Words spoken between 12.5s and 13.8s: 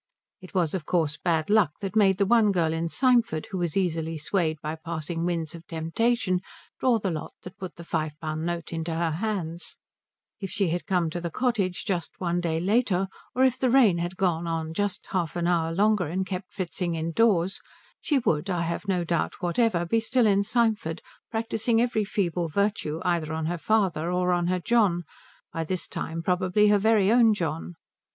later, or if the